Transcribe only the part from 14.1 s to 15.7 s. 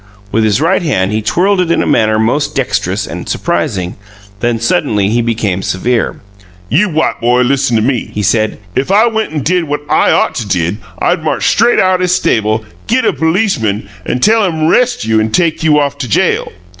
tell him 'rest you an' take